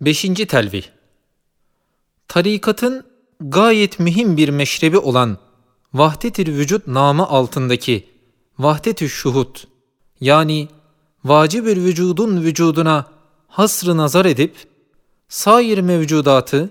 [0.00, 0.22] 5.
[0.48, 0.82] Telvih
[2.28, 3.04] Tarikatın
[3.40, 5.38] gayet mühim bir meşrebi olan
[5.94, 8.08] vahdet-i vücut namı altındaki
[8.58, 9.56] vahdet-i şuhud
[10.20, 10.68] yani
[11.24, 13.06] vacib-ül vücudun vücuduna
[13.48, 14.56] hasrı nazar edip
[15.28, 16.70] sair mevcudatı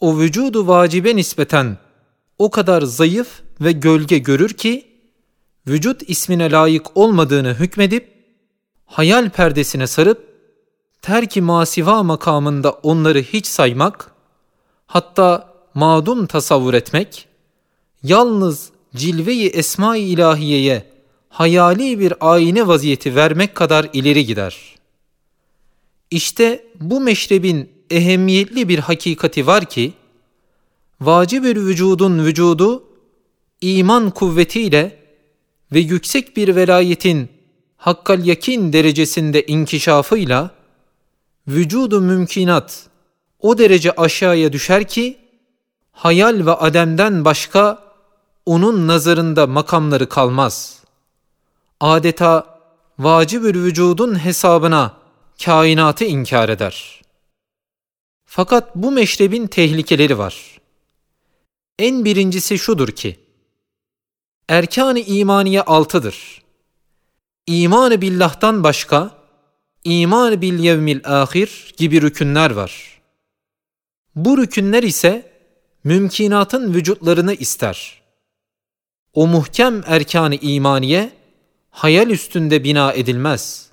[0.00, 1.78] o vücudu vacibe nispeten
[2.38, 4.86] o kadar zayıf ve gölge görür ki
[5.68, 8.08] vücut ismine layık olmadığını hükmedip
[8.86, 10.27] hayal perdesine sarıp
[11.02, 14.12] terki masiva makamında onları hiç saymak,
[14.86, 17.28] hatta madum tasavvur etmek,
[18.02, 20.84] yalnız cilve-i esma-i ilahiyeye
[21.28, 24.74] hayali bir ayine vaziyeti vermek kadar ileri gider.
[26.10, 29.92] İşte bu meşrebin ehemmiyetli bir hakikati var ki,
[31.00, 32.84] vacib-ül vücudun vücudu,
[33.60, 34.98] iman kuvvetiyle
[35.72, 37.28] ve yüksek bir velayetin
[37.76, 40.57] hakkal yakin derecesinde inkişafıyla,
[41.48, 42.86] vücudu mümkinat
[43.40, 45.18] o derece aşağıya düşer ki,
[45.92, 47.82] hayal ve ademden başka
[48.46, 50.82] onun nazarında makamları kalmaz.
[51.80, 52.60] Adeta
[52.98, 54.92] vacibül vücudun hesabına
[55.44, 57.02] kainatı inkar eder.
[58.24, 60.60] Fakat bu meşrebin tehlikeleri var.
[61.78, 63.20] En birincisi şudur ki,
[64.48, 66.42] erkan-ı imaniye altıdır.
[67.46, 69.17] İman-ı billah'tan başka,
[69.88, 73.00] iman bil yevmil ahir gibi rükünler var.
[74.14, 75.32] Bu rükünler ise
[75.84, 78.02] mümkinatın vücutlarını ister.
[79.14, 81.10] O muhkem erkanı imaniye
[81.70, 83.70] hayal üstünde bina edilmez.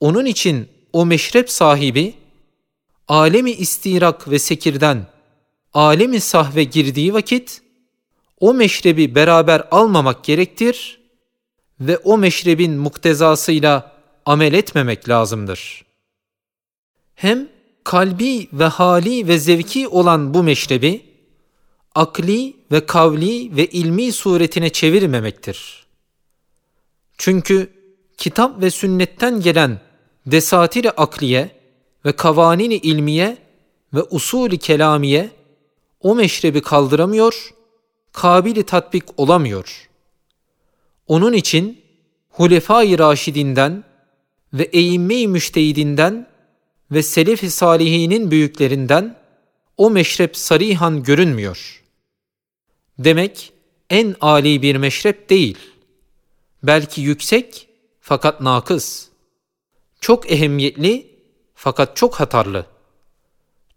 [0.00, 2.14] Onun için o meşrep sahibi
[3.08, 5.06] alemi istirak ve sekirden
[5.74, 7.62] alemi sahve girdiği vakit
[8.40, 11.00] o meşrebi beraber almamak gerektir
[11.80, 13.91] ve o meşrebin muktezasıyla
[14.26, 15.84] amel etmemek lazımdır.
[17.14, 17.48] Hem
[17.84, 21.04] kalbi ve hali ve zevki olan bu meşrebi,
[21.94, 25.86] akli ve kavli ve ilmi suretine çevirmemektir.
[27.18, 27.70] Çünkü
[28.16, 29.80] kitap ve sünnetten gelen
[30.26, 31.50] desatiri akliye
[32.04, 33.38] ve kavanini ilmiye
[33.94, 35.30] ve usulü kelamiye
[36.00, 37.54] o meşrebi kaldıramıyor,
[38.12, 39.88] kabili tatbik olamıyor.
[41.06, 41.82] Onun için
[42.30, 43.84] Hulefai Raşidinden
[44.52, 46.26] ve eğimme-i müştehidinden
[46.90, 49.16] ve selef-i salihinin büyüklerinden
[49.76, 51.82] o meşrep sarihan görünmüyor.
[52.98, 53.52] Demek
[53.90, 55.58] en âli bir meşrep değil.
[56.62, 57.68] Belki yüksek
[58.00, 59.08] fakat nakıs.
[60.00, 61.06] Çok ehemmiyetli
[61.54, 62.66] fakat çok hatarlı.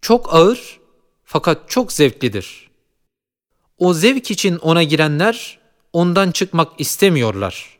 [0.01, 0.79] Çok ağır
[1.23, 2.69] fakat çok zevklidir.
[3.77, 5.59] O zevk için ona girenler
[5.93, 7.79] ondan çıkmak istemiyorlar.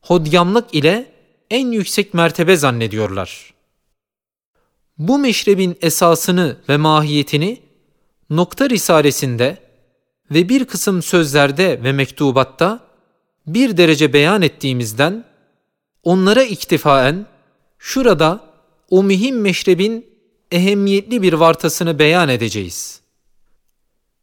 [0.00, 1.15] Hodyamlık ile
[1.50, 3.54] en yüksek mertebe zannediyorlar.
[4.98, 7.62] Bu meşrebin esasını ve mahiyetini
[8.30, 9.58] Nokta Risalesinde
[10.30, 12.80] ve bir kısım sözlerde ve mektubatta
[13.46, 15.24] bir derece beyan ettiğimizden
[16.02, 17.26] onlara iktifaen
[17.78, 18.40] şurada
[18.90, 20.06] o mühim meşrebin
[20.52, 23.00] ehemmiyetli bir vartasını beyan edeceğiz.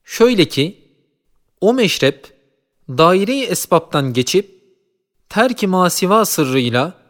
[0.04, 0.84] Şöyle ki,
[1.62, 2.34] o meşrep
[2.90, 4.64] daire-i esbaptan geçip
[5.30, 7.03] terk-i masiva sırrıyla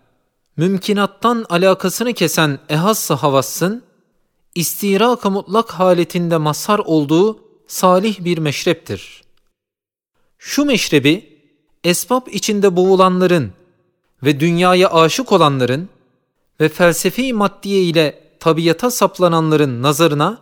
[0.58, 3.84] mümkinattan alakasını kesen ehassa havassın,
[4.56, 9.24] istirak-ı mutlak haletinde mazhar olduğu salih bir meşreptir.
[10.38, 11.40] Şu meşrebi,
[11.84, 13.54] esbab içinde boğulanların
[14.24, 15.90] ve dünyaya aşık olanların
[16.60, 20.42] ve felsefi maddiye ile tabiata saplananların nazarına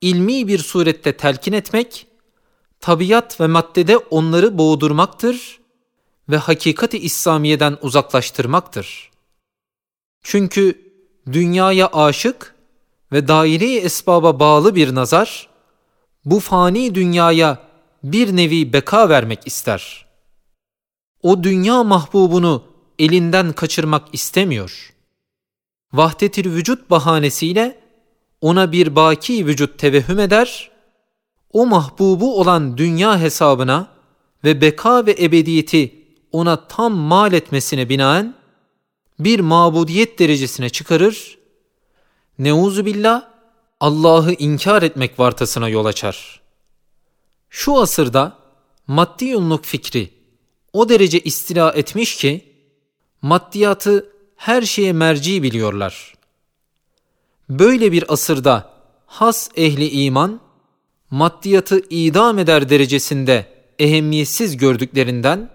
[0.00, 2.06] ilmi bir surette telkin etmek,
[2.80, 5.60] tabiat ve maddede onları boğdurmaktır
[6.28, 9.11] ve hakikati İslamiye'den uzaklaştırmaktır.''
[10.22, 10.92] Çünkü
[11.32, 12.54] dünyaya aşık
[13.12, 15.48] ve daire-i esbaba bağlı bir nazar,
[16.24, 17.58] bu fani dünyaya
[18.04, 20.06] bir nevi beka vermek ister.
[21.22, 22.64] O dünya mahbubunu
[22.98, 24.92] elinden kaçırmak istemiyor.
[25.92, 27.80] Vahdetil vücut bahanesiyle
[28.40, 30.70] ona bir baki vücut tevehüm eder,
[31.52, 33.88] o mahbubu olan dünya hesabına
[34.44, 38.34] ve beka ve ebediyeti ona tam mal etmesine binaen
[39.24, 41.38] bir mabudiyet derecesine çıkarır,
[42.38, 43.28] neuzu billah
[43.80, 46.40] Allah'ı inkar etmek vartasına yol açar.
[47.50, 48.38] Şu asırda
[48.86, 50.10] maddi yolluk fikri
[50.72, 52.54] o derece istila etmiş ki
[53.22, 56.14] maddiyatı her şeye merci biliyorlar.
[57.48, 58.72] Böyle bir asırda
[59.06, 60.40] has ehli iman
[61.10, 63.46] maddiyatı idam eder derecesinde
[63.78, 65.50] ehemmiyetsiz gördüklerinden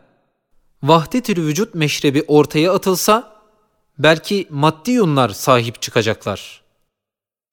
[0.84, 3.37] vahdet-ül vücut meşrebi ortaya atılsa
[4.00, 6.62] belki maddi yunlar sahip çıkacaklar.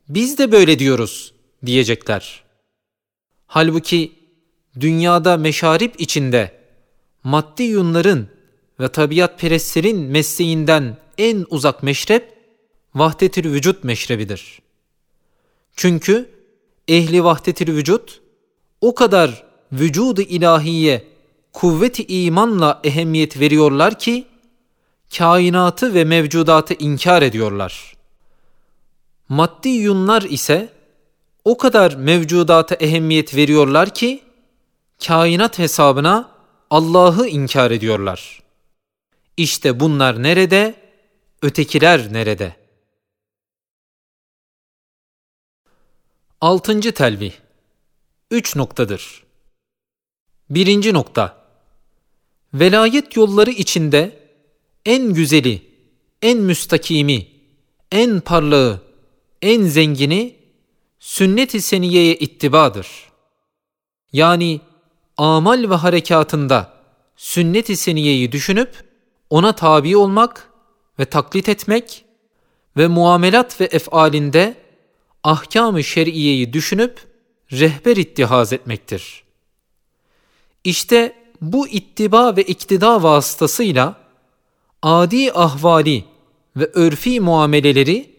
[0.09, 1.35] biz de böyle diyoruz
[1.67, 2.45] diyecekler.
[3.47, 4.13] Halbuki
[4.81, 6.61] dünyada meşarip içinde
[7.25, 8.29] maddi yunların
[8.81, 12.39] ve tabiat perestlerin mesleğinden en uzak meşrep
[12.95, 14.59] vahdetül vücut meşrebidir.
[15.77, 16.31] Çünkü
[16.89, 18.21] ehli vahdetül vücut
[18.81, 21.05] o kadar vücudu ilahiye
[21.53, 24.27] kuvveti imanla ehemmiyet veriyorlar ki
[25.19, 27.95] kainatı ve mevcudatı inkar ediyorlar.
[29.29, 30.73] Maddi yunlar ise
[31.45, 34.23] o kadar mevcudata ehemmiyet veriyorlar ki
[35.07, 36.31] kainat hesabına
[36.71, 38.43] Allah'ı inkar ediyorlar.
[39.37, 40.75] İşte bunlar nerede?
[41.43, 42.57] Ötekiler nerede?
[46.41, 47.33] Altıncı telvih.
[48.31, 49.25] Üç noktadır.
[50.51, 51.45] Birinci nokta.
[52.55, 54.24] Velayet yolları içinde
[54.87, 55.63] en güzeli,
[56.23, 57.27] en müstakimi,
[57.93, 58.81] en parlağı,
[59.43, 60.37] en zengini
[60.99, 62.89] sünnet-i seniyeye ittibadır.
[64.13, 64.61] Yani
[65.17, 66.75] amal ve harekatında
[67.17, 68.85] sünnet-i seniyeyi düşünüp
[69.31, 70.51] ona tabi olmak
[70.99, 72.05] ve taklit etmek
[72.77, 74.55] ve muamelat ve efalinde
[75.25, 77.01] ahkam-ı şer'iyeyi düşünüp
[77.53, 79.25] rehber ittihaz etmektir.
[80.65, 84.04] İşte bu ittiba ve iktida vasıtasıyla
[84.85, 86.05] adi ahvali
[86.57, 88.11] ve örfi muameleleri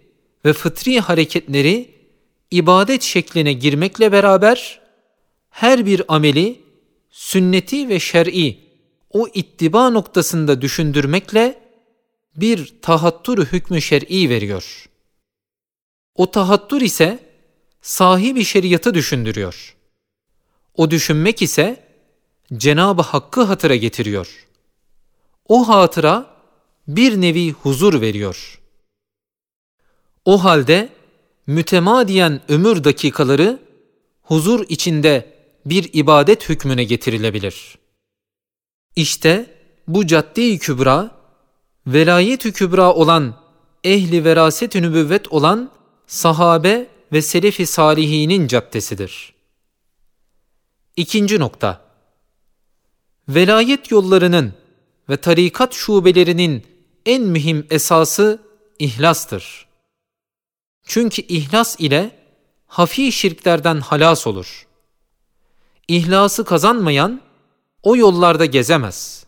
[0.45, 1.95] ve fıtri hareketleri
[2.51, 4.81] ibadet şekline girmekle beraber
[5.50, 6.62] her bir ameli
[7.09, 8.57] sünneti ve şer'i
[9.09, 11.59] o ittiba noktasında düşündürmekle
[12.35, 14.89] bir tahattür hükmü şer'i veriyor.
[16.15, 17.19] O tahattür ise
[17.81, 19.75] sahibi şeriatı düşündürüyor.
[20.75, 21.83] O düşünmek ise
[22.53, 24.47] Cenab-ı Hakk'ı hatıra getiriyor.
[25.47, 26.34] O hatıra
[26.87, 28.61] bir nevi huzur veriyor.
[30.25, 30.89] O halde
[31.47, 33.59] mütemadiyen ömür dakikaları
[34.21, 35.35] huzur içinde
[35.65, 37.77] bir ibadet hükmüne getirilebilir.
[38.95, 39.55] İşte
[39.87, 41.11] bu cadde-i kübra,
[41.87, 43.35] velayet-i kübra olan
[43.83, 45.71] ehli veraset-ü nübüvvet olan
[46.07, 49.33] sahabe ve selefi salihinin caddesidir.
[50.95, 51.85] İkinci nokta.
[53.29, 54.53] Velayet yollarının
[55.09, 56.75] ve tarikat şubelerinin
[57.06, 58.42] en mühim esası
[58.80, 59.66] ihlastır.
[60.84, 62.12] Çünkü ihlas ile
[62.68, 64.68] hafi şirklerden halas olur.
[65.88, 67.22] İhlası kazanmayan
[67.84, 69.25] o yollarda gezemez.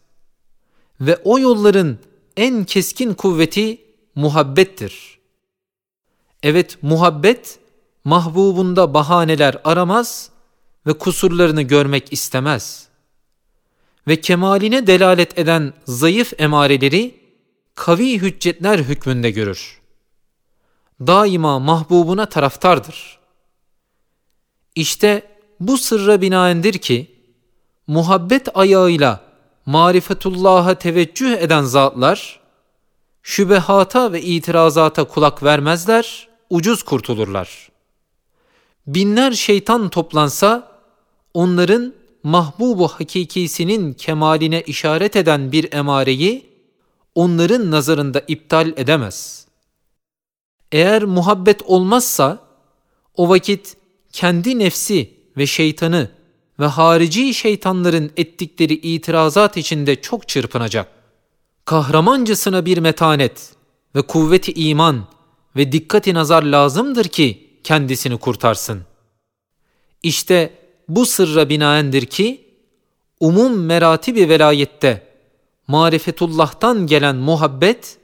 [1.02, 2.00] Ve o yolların
[2.38, 3.82] en keskin kuvveti
[4.16, 5.20] muhabbettir.
[6.44, 7.60] Evet muhabbet
[8.04, 10.30] mahbubunda bahaneler aramaz
[10.88, 12.88] ve kusurlarını görmek istemez.
[14.08, 17.27] Ve kemaline delalet eden zayıf emareleri
[17.78, 19.82] kavi hüccetler hükmünde görür.
[21.02, 23.20] Daima mahbubuna taraftardır.
[24.76, 25.28] İşte
[25.60, 27.12] bu sırra binaendir ki,
[27.88, 29.22] muhabbet ayağıyla
[29.66, 32.40] marifetullah'a teveccüh eden zatlar,
[33.24, 37.70] şübehata ve itirazata kulak vermezler, ucuz kurtulurlar.
[38.88, 40.72] Binler şeytan toplansa,
[41.34, 41.94] onların
[42.24, 46.57] mahbubu hakikisinin kemaline işaret eden bir emareyi,
[47.18, 49.48] onların nazarında iptal edemez.
[50.72, 52.40] Eğer muhabbet olmazsa
[53.16, 53.78] o vakit
[54.12, 56.12] kendi nefsi ve şeytanı
[56.60, 60.88] ve harici şeytanların ettikleri itirazat içinde çok çırpınacak.
[61.66, 63.52] Kahramancasına bir metanet
[63.96, 65.06] ve kuvveti iman
[65.56, 68.82] ve dikkati nazar lazımdır ki kendisini kurtarsın.
[70.04, 70.54] İşte
[70.90, 72.46] bu sırra binaendir ki
[73.20, 75.07] umum meratibi velayette
[75.68, 77.98] marifetullah'tan gelen muhabbet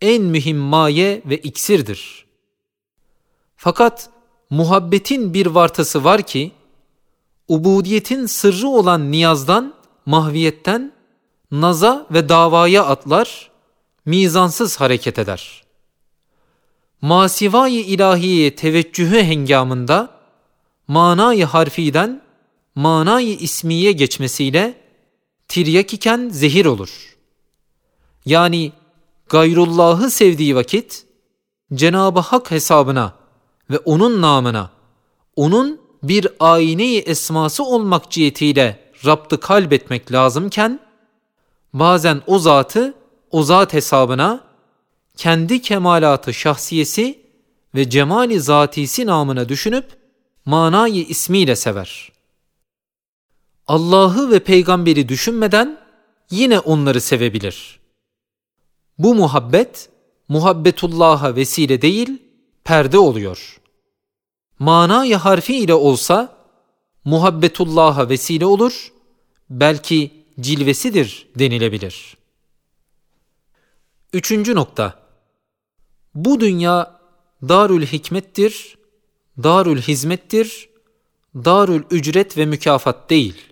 [0.00, 2.26] en mühim maye ve iksirdir.
[3.56, 4.10] Fakat
[4.50, 6.52] muhabbetin bir vartası var ki,
[7.48, 9.74] ubudiyetin sırrı olan niyazdan,
[10.06, 10.92] mahviyetten,
[11.50, 13.50] naza ve davaya atlar,
[14.04, 15.62] mizansız hareket eder.
[17.00, 20.10] Masivayı ilahiye teveccühü hengamında,
[20.88, 22.22] manayı harfiden,
[22.74, 24.81] manayı ismiye geçmesiyle,
[25.52, 27.16] tiryak iken zehir olur.
[28.24, 28.72] Yani
[29.28, 31.06] gayrullahı sevdiği vakit
[31.74, 33.14] Cenab-ı Hak hesabına
[33.70, 34.70] ve onun namına
[35.36, 40.80] onun bir ayine esması olmak cihetiyle raptı kalbetmek lazımken
[41.72, 42.94] bazen o zatı
[43.30, 44.44] o zat hesabına
[45.16, 47.20] kendi kemalatı şahsiyesi
[47.74, 49.86] ve cemali zatisi namına düşünüp
[50.44, 52.11] manayı ismiyle sever.''
[53.66, 55.80] Allah'ı ve peygamberi düşünmeden
[56.30, 57.80] yine onları sevebilir.
[58.98, 59.90] Bu muhabbet
[60.28, 62.22] muhabbetullah'a vesile değil,
[62.64, 63.60] perde oluyor.
[64.58, 66.36] manayı harfi ile olsa
[67.04, 68.92] muhabbetullah'a vesile olur,
[69.50, 72.16] belki cilvesidir denilebilir.
[74.12, 75.02] Üçüncü nokta.
[76.14, 77.00] Bu dünya
[77.42, 78.78] darül hikmettir,
[79.42, 80.68] darül hizmettir,
[81.34, 83.51] darül ücret ve mükafat değil.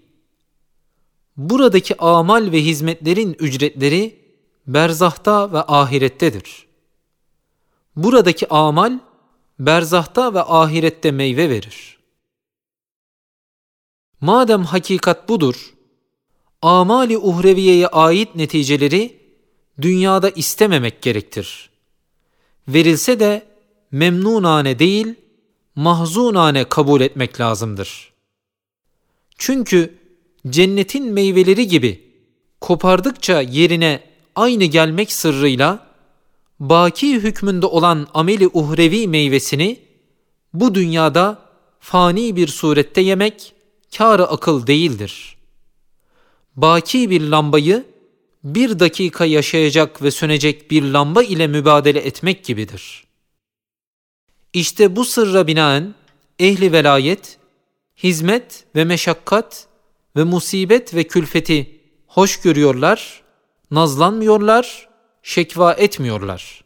[1.37, 4.21] Buradaki amal ve hizmetlerin ücretleri
[4.67, 6.67] berzahta ve ahirettedir.
[7.97, 8.99] Buradaki amal
[9.59, 11.99] berzahta ve ahirette meyve verir.
[14.21, 15.75] Madem hakikat budur,
[16.63, 19.21] amali uhreviyeye ait neticeleri
[19.81, 21.71] dünyada istememek gerektir.
[22.69, 23.47] Verilse de
[23.91, 25.15] memnunane değil,
[25.75, 28.13] mahzunane kabul etmek lazımdır.
[29.39, 30.00] Çünkü
[30.49, 32.11] cennetin meyveleri gibi
[32.61, 34.01] kopardıkça yerine
[34.35, 35.87] aynı gelmek sırrıyla
[36.61, 39.81] baki hükmünde olan ameli uhrevi meyvesini
[40.53, 41.39] bu dünyada
[41.81, 43.53] fani bir surette yemek
[43.97, 45.37] kârı akıl değildir.
[46.57, 47.85] Baki bir lambayı
[48.45, 53.05] bir dakika yaşayacak ve sönecek bir lamba ile mübadele etmek gibidir.
[54.53, 55.95] İşte bu sırra binaen
[56.39, 57.39] ehli velayet,
[58.03, 59.67] hizmet ve meşakkat
[60.17, 63.23] ve musibet ve külfeti hoş görüyorlar,
[63.71, 64.89] nazlanmıyorlar,
[65.23, 66.65] şekva etmiyorlar.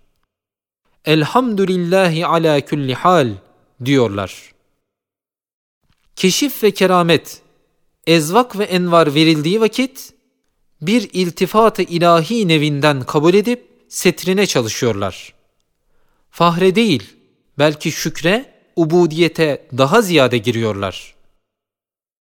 [1.04, 3.34] Elhamdülillahi ala külli hal
[3.84, 4.52] diyorlar.
[6.16, 7.42] Keşif ve keramet,
[8.06, 10.12] ezvak ve envar verildiği vakit
[10.80, 15.34] bir iltifat-ı ilahi nevinden kabul edip setrine çalışıyorlar.
[16.30, 17.16] Fahre değil,
[17.58, 21.14] belki şükre, ubudiyete daha ziyade giriyorlar.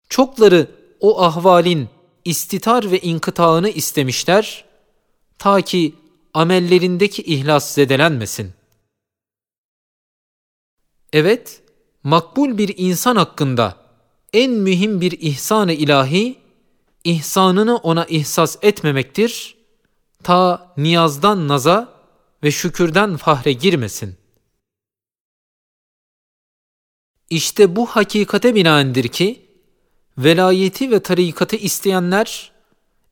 [0.09, 1.89] Çokları o ahvalin
[2.25, 4.65] istitar ve inkıtağını istemişler
[5.39, 5.95] ta ki
[6.35, 8.53] amellerindeki ihlas zedelenmesin.
[11.13, 11.63] Evet,
[12.03, 13.77] makbul bir insan hakkında
[14.33, 16.39] en mühim bir ihsan-ı ilahi,
[17.05, 19.57] ihsanını ona ihsas etmemektir,
[20.23, 22.01] ta niyazdan naza
[22.43, 24.17] ve şükürden fahre girmesin.
[27.31, 29.50] İşte bu hakikate binaendir ki,
[30.19, 32.53] velayeti ve tarikatı isteyenler,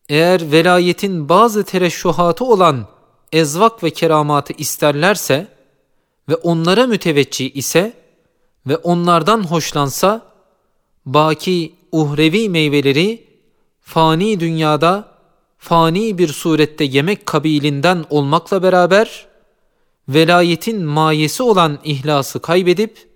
[0.09, 2.87] eğer velayetin bazı tereşşuhatı olan
[3.31, 5.47] ezvak ve keramatı isterlerse
[6.29, 7.93] ve onlara müteveccih ise
[8.67, 10.21] ve onlardan hoşlansa,
[11.05, 13.27] baki uhrevi meyveleri
[13.81, 15.11] fani dünyada
[15.57, 19.27] fani bir surette yemek kabilinden olmakla beraber
[20.09, 23.09] velayetin mayesi olan ihlası kaybedip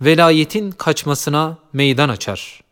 [0.00, 2.63] velayetin kaçmasına meydan açar.''